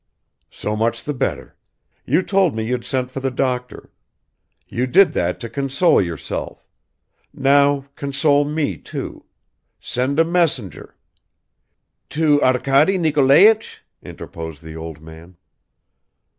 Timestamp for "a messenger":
10.19-10.95